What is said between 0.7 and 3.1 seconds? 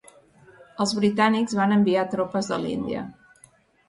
Els britànics van enviar tropes de l'Índia.